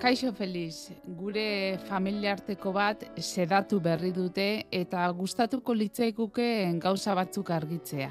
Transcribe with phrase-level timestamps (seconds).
[0.00, 6.46] Kaixo Feliz, gure familiarteko bat sedatu berri dute eta gustatuko litzaikuke
[6.82, 8.10] gauza batzuk argitzea.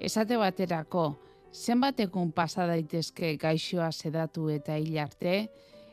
[0.00, 1.06] Esate baterako,
[1.52, 5.48] zenbat egun pasa daitezke gaixoa sedatu eta hil arte,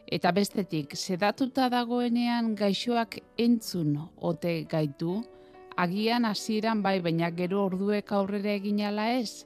[0.08, 5.22] eta bestetik, sedatuta dagoenean gaixoak entzun ote gaitu,
[5.78, 9.46] agian hasieran bai baina gero orduek aurrera egin ala ez,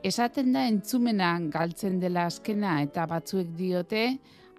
[0.00, 4.04] Esaten da entzumenan galtzen dela azkena eta batzuek diote,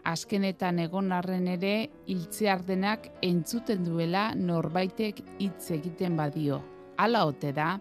[0.03, 6.61] azkenetan egon arren ere hiltzear denak entzuten duela norbaitek hitz egiten badio.
[6.97, 7.75] Hala ote da.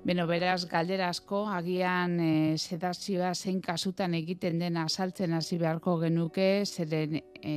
[0.00, 6.64] Beno, beraz, galdera asko, agian e, sedazioa zein kasutan egiten dena asaltzen hasi beharko genuke,
[6.64, 7.56] zeren e,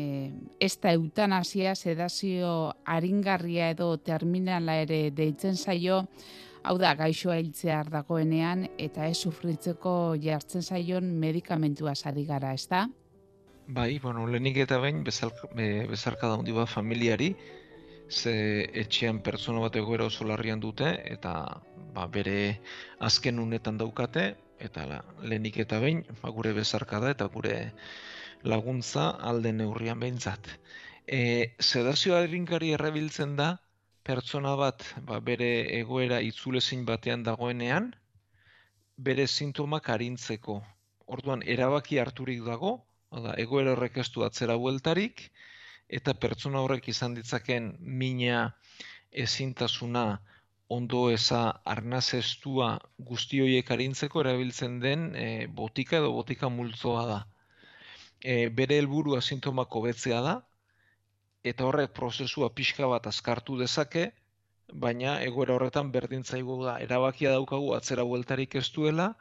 [0.59, 6.02] ez da eutanasia sedazio aringarria edo terminala ere deitzen zaio,
[6.67, 12.90] hau da, gaixoa hiltzear dagoenean, eta ez sufritzeko jartzen zaion medikamentua sari gara, ez da?
[13.67, 17.36] Bai, bueno, lehenik eta behin bezarka da bat familiari,
[18.09, 18.33] ze
[18.81, 21.61] etxean pertsona bat egoera oso larrian dute, eta
[21.94, 22.59] ba, bere
[23.00, 27.72] azken unetan daukate, eta la, lehenik eta behin ba, gure bezarka da, eta gure
[28.44, 30.52] laguntza alde neurrian behintzat.
[31.08, 33.59] E, sedazioa erinkari errabiltzen da,
[34.03, 37.94] pertsona bat ba, bere egoera itzulezin batean dagoenean,
[38.98, 40.61] bere sintomak arintzeko.
[41.08, 42.81] Orduan, erabaki harturik dago,
[43.14, 45.28] Oda, egoera horrek ez du atzera bueltarik,
[45.97, 48.45] eta pertsona horrek izan ditzaken mina
[49.25, 50.05] ezintasuna
[50.73, 51.42] ondo eza
[51.73, 52.70] arnazestua
[53.09, 55.28] guzti horiek arintzeko erabiltzen den e,
[55.59, 57.20] botika edo botika multzoa da.
[58.23, 60.33] E, bere helburua sintomako betzea da,
[61.52, 64.08] eta horrek prozesua pixka bat azkartu dezake,
[64.86, 69.11] baina egoera horretan berdintzaigu da, erabakia daukagu atzera bueltarik ez duela,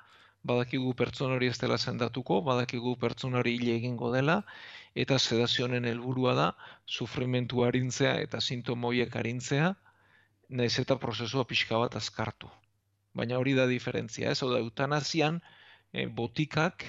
[0.43, 4.43] badakigu pertsona hori ez dela sendatuko, badakigu pertsona hori hile egingo dela,
[4.95, 6.49] eta sedazionen helburua da,
[6.87, 9.73] sufrimentu harintzea eta sintomoiek harintzea,
[10.49, 12.51] nahiz eta prozesua pixka bat azkartu.
[13.15, 14.43] Baina hori da diferentzia, ez?
[14.43, 15.41] Oda, eutanazian,
[15.93, 16.85] e, botikak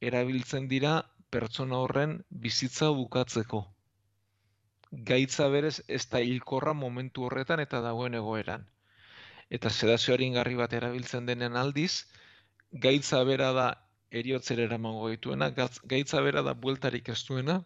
[0.00, 3.62] erabiltzen dira pertsona horren bizitza bukatzeko.
[5.10, 8.64] Gaitza berez ez da hilkorra momentu horretan eta dagoen egoeran.
[9.50, 12.06] Eta sedazioaren garri bat erabiltzen denen aldiz,
[12.72, 13.68] gaitza bera da
[14.10, 15.50] eriotzera eramango dituena,
[15.84, 17.60] gaitza bera da bueltarik ez duena,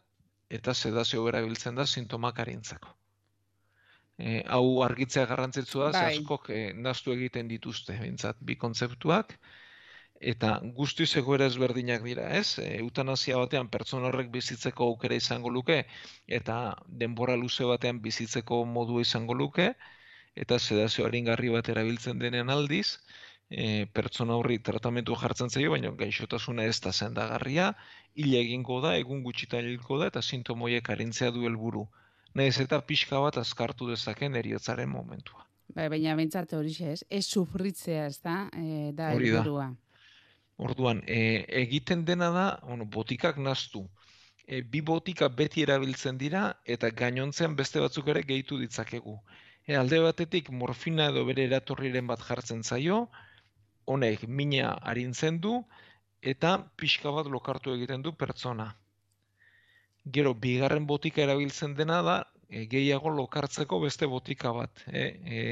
[0.51, 2.97] eta sedazio bera biltzen da sintomak arintzako.
[4.19, 6.17] E, hau argitzea garrantzitsua da, bai.
[6.19, 9.33] askok e, naztu egiten dituzte, bintzat, bi kontzeptuak,
[10.33, 12.59] eta guzti egoera ezberdinak dira, ez?
[12.63, 15.81] E, eutanazia batean pertsona horrek bizitzeko aukera izango luke,
[16.29, 19.73] eta denbora luze batean bizitzeko modu izango luke,
[20.35, 22.99] eta sedazio haringarri bat erabiltzen denen aldiz,
[23.53, 27.73] e, pertsona horri tratamentu jartzen zaio, baina gaixotasuna ez da zendagarria,
[28.15, 31.87] hile egingo da, egun gutxita hilko da, eta sintomoiek arintzea du helburu.
[32.35, 35.45] Naiz eta pixka bat azkartu dezaken eriotzaren momentua.
[35.77, 39.71] Bai, baina bentsat hori ez, ez sufritzea ez da, e, da helburua.
[40.63, 43.87] Orduan, e, egiten dena da, bueno, botikak naztu.
[44.47, 49.17] E, bi botika beti erabiltzen dira, eta gainontzean beste batzuk ere gehitu ditzakegu.
[49.67, 53.07] E, alde batetik morfina edo bere eratorriren bat jartzen zaio,
[53.87, 55.57] honek mina arintzen du
[56.23, 58.69] eta pixka bat lokartu egiten du pertsona.
[60.15, 62.17] Gero, bigarren botika erabiltzen dena da,
[62.49, 64.85] e, gehiago lokartzeko beste botika bat.
[64.87, 65.43] E, e,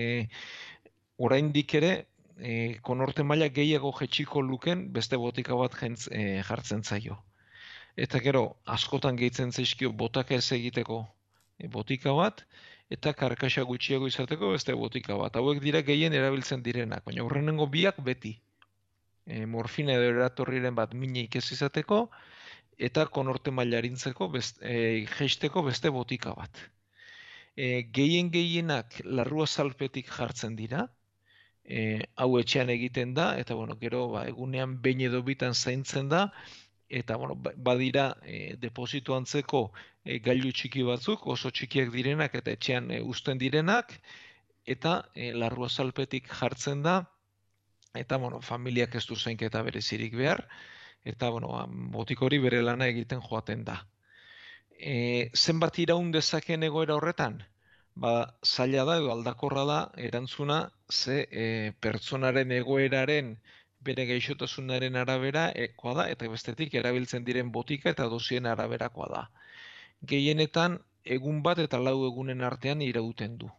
[1.19, 1.93] oraindik ere,
[2.39, 7.19] e, konorte maila gehiago jetxiko luken beste botika bat jentz, e, jartzen zaio.
[7.97, 11.03] Eta gero, askotan gehitzen zaizkio botaka ez egiteko
[11.59, 12.45] e, botika bat,
[12.91, 15.37] eta karkaxa gutxiago izateko beste botika bat.
[15.39, 18.35] Hauek dira gehien erabiltzen direnak, baina horrenengo biak beti.
[19.27, 22.01] E, morfina edo eratorriren bat minik ez izateko,
[22.89, 26.63] eta konorte mailarintzeko best, e, geisteko beste botika bat.
[27.55, 30.89] E, gehien gehienak larrua salpetik jartzen dira,
[31.65, 36.25] e, hau etxean egiten da, eta bueno, gero ba, egunean behin edo bitan zaintzen da,
[36.91, 39.71] eta bueno, ba, badira e, deposito antzeko
[40.05, 43.95] e, gailu txiki batzuk, oso txikiak direnak eta etxean e, uzten direnak,
[44.67, 46.97] eta e, larrua salpetik jartzen da,
[47.95, 50.43] eta bueno, familiak ez du zeinketa berezirik behar,
[51.07, 51.65] eta bueno, ba,
[51.95, 53.79] botik hori bere lana egiten joaten da.
[54.81, 57.39] E, zenbat iraun dezaken egoera horretan?
[57.95, 60.61] Ba, zaila da edo aldakorra da erantzuna
[60.91, 61.47] ze e,
[61.81, 63.35] pertsonaren egoeraren
[63.85, 69.23] bere gaixotasunaren arabera ekoa da, eta bestetik erabiltzen diren botika eta dosien araberakoa da.
[70.13, 73.51] Gehienetan, egun bat eta lau egunen artean irauten du.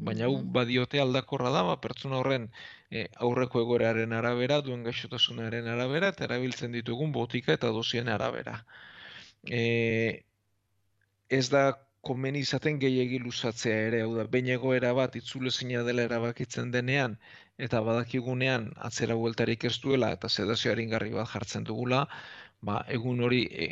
[0.00, 2.46] Baina hau badiote aldakorra da, ba, pertsona horren
[2.90, 8.64] e, aurreko egoeraren arabera, duen gaixotasunaren arabera, eta erabiltzen ditugun botika eta dosien arabera.
[9.44, 10.24] e,
[11.30, 11.64] ez da
[12.00, 17.16] komen izaten gehiegi luzatzea ere, hau da, behin egoera bat itzulezina dela erabakitzen denean,
[17.60, 22.06] eta badakigunean atzera bueltarik ez duela, eta sedazioarin garri bat jartzen dugula,
[22.64, 23.68] ba, egun hori e,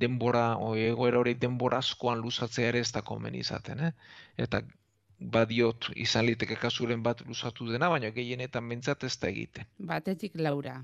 [0.00, 3.92] denbora, o, egoera hori denbora askoan luzatzea ere ez da komen izaten, eh?
[4.46, 4.62] eta
[5.36, 9.68] badiot izan liteke kasuren bat luzatu dena, baina gehienetan bentsat ez da egiten.
[9.92, 10.78] Batetik laura.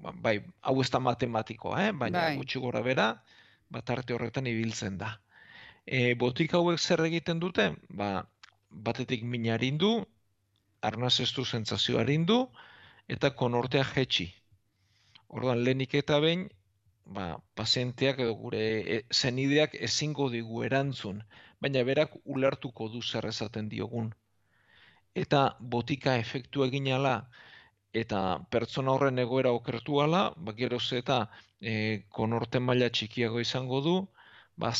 [0.00, 1.92] Ba, bai, hau ez da matematikoa, eh?
[1.92, 2.36] baina bai.
[2.40, 3.12] gutxi gora bera,
[3.72, 5.14] bat arte horretan ibiltzen da.
[5.86, 7.64] E, botik hauek zer egiten dute?
[7.90, 8.08] Ba,
[8.70, 10.06] batetik minarindu,
[10.82, 12.04] arnaz ez du zentzazioa
[13.08, 14.32] eta konortea jetxi.
[15.28, 16.48] Orduan, lehenik eta behin,
[17.06, 18.62] ba, pazienteak edo gure
[18.94, 21.22] e, zenideak ezingo digu erantzun,
[21.60, 24.12] baina berak ulertuko du zer esaten diogun.
[25.14, 27.28] Eta botika efektu egin ala,
[27.92, 31.28] eta pertsona horren egoera okertuala, ba, geroz eta
[31.60, 33.96] e, konorte maila txikiago izango du,
[34.56, 34.72] ba,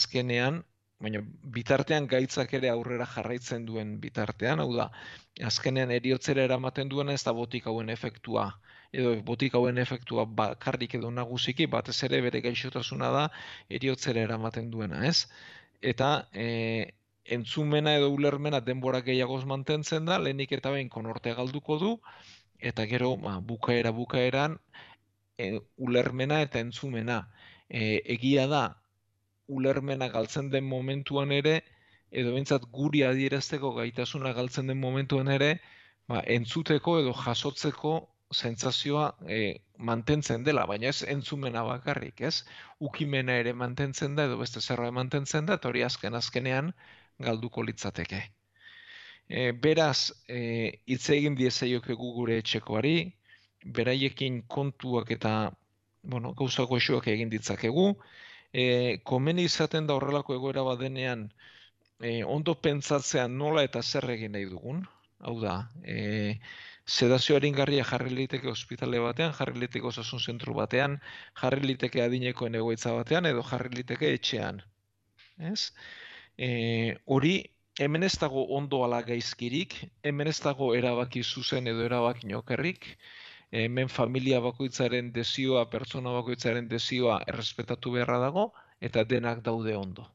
[1.02, 1.20] baina
[1.56, 4.88] bitartean gaitzak ere aurrera jarraitzen duen bitartean, hau da,
[5.50, 8.46] azkenean eriotzera eramaten duena ez da botik hauen efektua,
[8.92, 13.22] edo botik hauen efektua bakarrik edo nagusiki, batez ere bere gaixotasuna da
[13.80, 15.26] eriotzera eramaten duena, ez?
[15.92, 16.48] Eta e,
[17.24, 21.92] entzumena edo ulermena denbora gehiagoz mantentzen da, lehenik eta behin konorte galduko du,
[22.60, 24.58] eta gero ba, bukaera bukaeran
[25.38, 27.24] e, ulermena eta entzumena.
[27.68, 28.64] E, egia da,
[29.58, 31.60] ulermena galtzen den momentuan ere,
[32.22, 35.52] edo bentsat guri adierazteko gaitasuna galtzen den momentuan ere,
[36.08, 37.94] ba, entzuteko edo jasotzeko
[38.32, 39.40] sentsazioa e,
[39.90, 42.44] mantentzen dela, baina ez entzumena bakarrik, ez?
[42.80, 46.72] Ukimena ere mantentzen da edo beste zerra mantentzen da, eta hori azken azkenean
[47.26, 48.22] galduko litzateke.
[49.28, 50.40] E, beraz, e,
[50.86, 52.96] hitz egin diezaiokegu gure etxekoari,
[53.64, 55.34] beraiekin kontuak eta
[56.02, 57.92] bueno, gauza goxuak egin ditzakegu.
[58.52, 58.64] E,
[59.08, 61.28] komeni izaten da horrelako egoera badenean
[62.00, 64.82] e, ondo pentsatzea nola eta zer egin nahi dugun.
[65.22, 65.54] Hau da,
[65.86, 66.38] e,
[66.84, 71.00] sedazio garria jarri liteke ospitale batean, jarri liteke osasun zentru batean,
[71.40, 74.62] jarri liteke adinekoen egoitza batean, edo jarri liteke etxean.
[75.38, 75.72] Ez?
[76.36, 77.34] E, hori,
[77.78, 82.98] hemen ez dago ondo ala gaizkirik, hemen ez dago erabaki zuzen edo erabaki nokerrik,
[83.52, 88.46] hemen familia bakoitzaren desioa, pertsona bakoitzaren desioa errespetatu beharra dago,
[88.80, 90.08] eta denak daude ondo.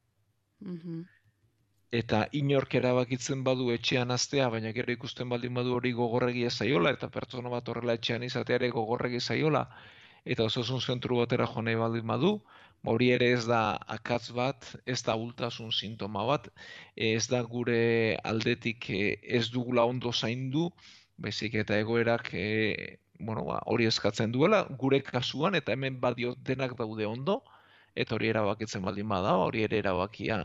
[0.60, 1.06] Mm
[1.98, 7.08] Eta inork erabakitzen badu etxean aztea, baina gero ikusten baldin badu hori gogorregi zaiola, eta
[7.08, 9.62] pertsona bat horrela etxean izateare gogorregi zaiola,
[10.26, 12.34] eta osasun zentru batera jone baldin badu,
[12.84, 13.62] hori ere ez da
[13.96, 16.50] akatz bat, ez da ultasun sintoma bat,
[16.96, 20.68] ez da gure aldetik eh, ez dugula ondo zaindu,
[21.18, 26.76] bezik eta egoerak e, bueno, ba, hori eskatzen duela, gure kasuan, eta hemen badio denak
[26.78, 27.42] daude ondo,
[27.96, 30.40] eta hori erabakitzen baldin bada, hori ere erabakia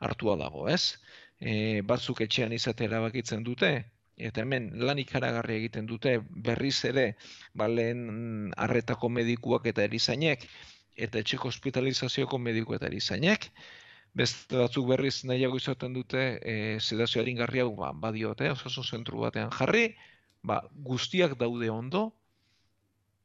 [0.00, 0.96] hartua dago, ez?
[1.40, 3.72] E, batzuk etxean izate erabakitzen dute,
[4.16, 6.18] eta hemen lan ikaragarri egiten dute
[6.48, 7.06] berriz ere,
[7.54, 10.46] ba, lehen arretako medikuak eta erizainek,
[10.96, 13.50] eta etxeko hospitalizazioko mediku eta erizainek,
[14.14, 19.50] beste batzuk berriz nahiago izaten dute e, sedazioarin garri hau ba, badiote, osasun zentru batean
[19.58, 19.88] jarri,
[20.44, 20.60] ba,
[20.90, 22.04] guztiak daude ondo,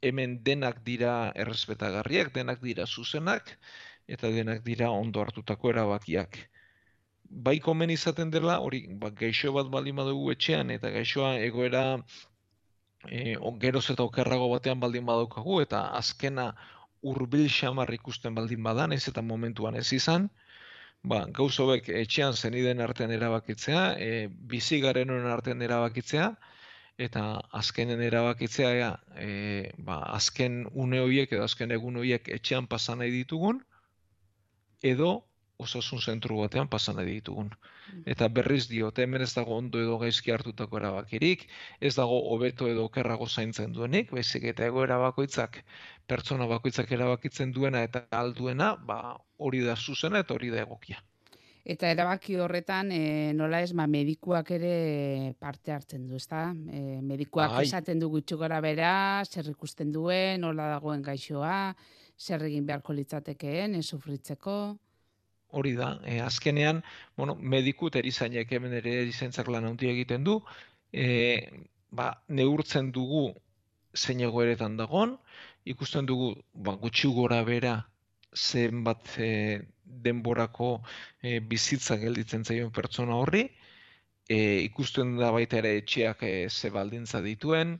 [0.02, 3.52] hemen denak dira errespetagarriak, denak dira zuzenak,
[4.08, 6.40] eta denak dira ondo hartutako erabakiak.
[7.30, 11.84] Bai komen izaten dela, hori, ba, gaixo bat baldin badugu etxean, eta gaixoa egoera
[13.06, 16.54] e, geroz eta okerrago batean baldin badaukagu, eta azkena
[17.12, 20.30] urbil xamar ikusten baldin badan, ez eta momentuan ez izan,
[21.04, 26.32] ba, gauzobek etxean zeniden artean erabakitzea, e, bizi garen artean erabakitzea,
[27.00, 27.24] eta
[27.56, 33.14] azkenen erabakitzea ja, e, ba, azken une horiek edo azken egun horiek etxean pasa nahi
[33.14, 33.62] ditugun
[34.84, 35.12] edo
[35.60, 37.50] osasun zentru batean pasa nahi ditugun.
[37.52, 38.04] Mm.
[38.14, 41.46] Eta berriz dio, hemen ez dago ondo edo gaizki hartutako erabakirik,
[41.82, 45.62] ez dago hobeto edo okerrago zaintzen duenik, baizik eta egoera bakoitzak
[46.08, 51.04] pertsona bakoitzak erabakitzen duena eta alduena, ba, hori da zuzena eta hori da egokia.
[51.70, 56.48] Eta erabaki horretan, e, nola ez, ma, ba, medikuak ere parte hartzen du, ezta?
[56.74, 57.66] E, medikuak Ai.
[57.68, 58.94] esaten du gutxu gara bera,
[59.30, 61.76] zer ikusten duen, nola dagoen gaixoa,
[62.18, 64.56] zer egin beharko litzatekeen, ez sufritzeko.
[65.60, 66.82] Hori da, e, azkenean,
[67.18, 70.40] bueno, mediku erizainek hemen ere erizaintzak lan handi egiten du,
[70.90, 71.06] e,
[71.94, 73.28] ba, neurtzen dugu
[73.94, 75.20] zein egoeretan dagon,
[75.70, 77.78] ikusten dugu ba, gutxi gora bera
[78.34, 80.70] zenbat e, denborako
[81.22, 83.46] e, bizitza gelditzen zaion pertsona horri,
[84.30, 87.80] e, ikusten da baita ere etxeak e, ze baldintza dituen,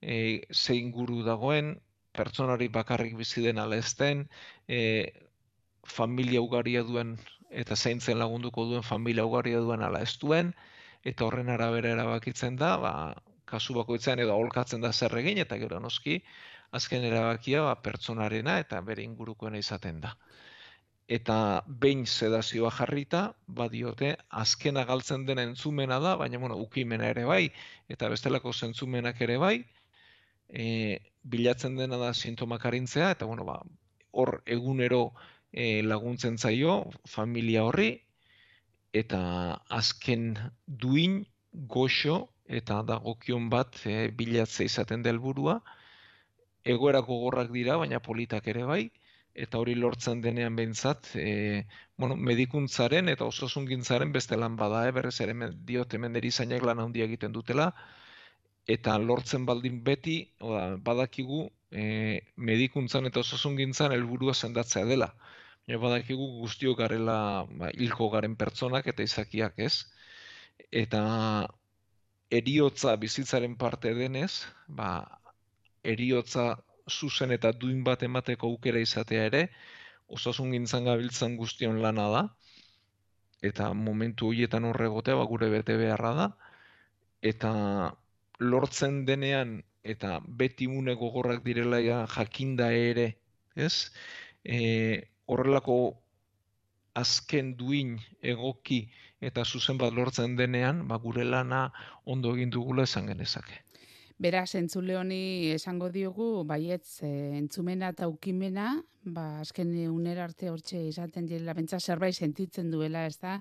[0.00, 1.74] e, ze inguru dagoen,
[2.16, 4.26] pertsonari bakarrik bizi den ala ezten,
[4.68, 4.80] e,
[5.86, 7.16] familia ugaria duen
[7.50, 10.54] eta zaintzen lagunduko duen familia ugaria duen ala ez duen,
[11.04, 12.92] eta horren arabera erabakitzen da, ba,
[13.50, 16.20] kasu bakoitzean edo aholkatzen da zer egin, eta gero noski,
[16.78, 20.14] azken erabakia ba, pertsonarena eta bere ingurukoena izaten da.
[21.10, 21.36] Eta
[21.82, 23.20] behin sedazioa jarrita,
[23.60, 24.12] badiote,
[24.42, 27.42] azken agaltzen dena entzumena da, baina bueno, ukimena ere bai,
[27.90, 29.56] eta bestelako zentzumenak ere bai,
[30.48, 31.00] e,
[31.34, 33.58] bilatzen dena da sintomak arintzea, eta bueno, ba,
[34.12, 35.02] hor egunero
[35.50, 36.78] e, laguntzen zaio
[37.16, 37.90] familia horri,
[38.92, 39.20] eta
[39.80, 40.34] azken
[40.66, 45.60] duin goxo eta dagokion bat e, bilatzea izaten delburua,
[46.62, 48.84] egoerako gorrak dira, baina politak ere bai,
[49.34, 55.20] eta hori lortzen denean behintzat, e, bueno, medikuntzaren eta osasungintzaren beste lan bada, e, berrez
[55.20, 55.34] ere
[55.70, 57.70] diote menderi zainak lan handia egiten dutela,
[58.66, 65.12] eta lortzen baldin beti, oda, badakigu e, medikuntzan eta osasungintzan helburua sendatzea dela.
[65.66, 69.74] E, badakigu guztiok garela ba, hilko garen pertsonak eta izakiak ez.
[70.70, 71.02] Eta
[72.30, 74.90] eriotza bizitzaren parte denez, ba,
[75.82, 76.56] eriotza
[76.90, 79.42] zuzen eta duin bat emateko aukera izatea ere,
[80.08, 82.22] osasun gintzan gabiltzan guztion lana da,
[83.42, 86.28] eta momentu horietan horregotea ba, gure bete beharra da,
[87.32, 87.52] eta
[88.40, 91.80] lortzen denean, eta beti une gogorrak direla
[92.16, 93.06] jakinda ere,
[93.56, 93.90] ez?
[94.44, 94.58] E,
[95.26, 95.76] horrelako
[96.94, 98.82] azken duin egoki
[99.20, 101.68] eta zuzen bat lortzen denean, ba, gure lana
[102.04, 103.62] ondo egin dugula esan genezake.
[104.20, 108.74] Beraz, entzule honi esango diogu, baietz, e, entzumena eta ukimena,
[109.16, 113.38] ba, azken unera arte hortxe izaten dira, bentsa zerbait sentitzen duela, ez da,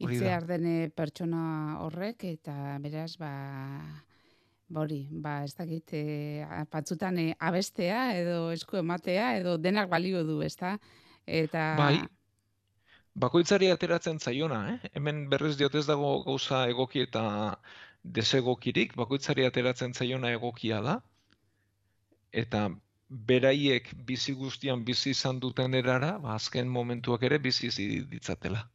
[0.00, 1.42] itze ardene pertsona
[1.84, 3.32] horrek, eta beraz, ba,
[4.72, 10.38] bori, ba, ez dakit, e, patzutan e, abestea, edo esku ematea, edo denak balio du,
[10.40, 10.78] ez da,
[11.26, 11.74] eta...
[11.76, 11.98] Bai,
[13.20, 14.94] bakoitzari ateratzen zaiona, eh?
[14.96, 17.26] hemen berrez diotez dago gauza egoki eta
[18.02, 21.00] desegokirik, bakoitzari ateratzen zaiona egokia da,
[22.32, 22.68] eta
[23.10, 27.70] beraiek bizi guztian bizi izan duten erara, ba, azken momentuak ere bizi
[28.10, 28.64] ditzatela.